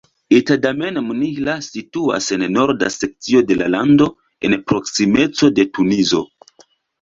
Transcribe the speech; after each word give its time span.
Ettadhamen-Mnihla 0.35 1.53
situas 1.65 2.29
en 2.37 2.45
norda 2.55 2.89
sekcio 2.95 3.43
de 3.51 3.59
la 3.59 3.67
lando 3.75 4.09
en 4.51 4.57
proksimeco 4.73 5.51
de 5.61 5.69
Tunizo. 5.79 6.25